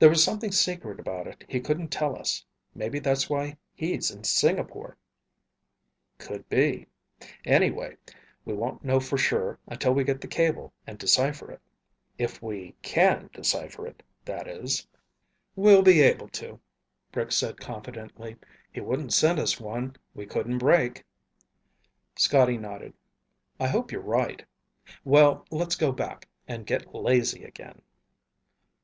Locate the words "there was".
0.00-0.20